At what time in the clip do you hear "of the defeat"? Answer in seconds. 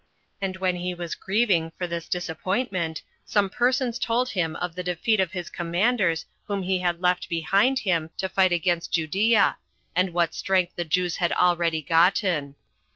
4.55-5.19